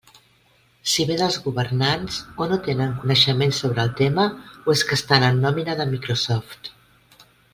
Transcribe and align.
Si 0.93 1.03
ve 1.09 1.17
dels 1.19 1.35
governants, 1.47 2.15
o 2.45 2.47
no 2.53 2.57
tenen 2.69 2.95
coneixement 3.03 3.53
sobre 3.59 3.83
el 3.85 3.93
tema 4.01 4.25
o 4.65 4.77
és 4.77 4.83
que 4.91 4.99
estan 5.01 5.29
en 5.29 5.39
nòmina 5.45 5.77
de 5.83 5.89
Microsoft. 5.93 6.73